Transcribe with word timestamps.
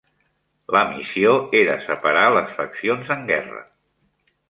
La 0.75 0.81
missió 0.93 1.35
era 1.61 1.77
separar 1.85 2.25
les 2.39 2.59
faccions 2.63 3.15
en 3.19 3.27
guerra. 3.33 3.67